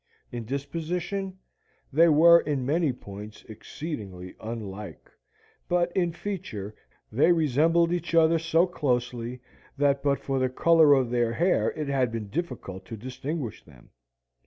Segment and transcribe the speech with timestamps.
[0.31, 1.37] In disposition,
[1.93, 5.11] they were in many points exceedingly unlike;
[5.69, 6.73] but in feature
[7.11, 9.41] they resembled each other so closely,
[9.77, 13.91] that but for the colour of their hair it had been difficult to distinguish them.